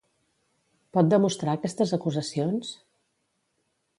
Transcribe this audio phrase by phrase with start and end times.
[0.97, 2.75] Pot demostrar aquestes acusacions?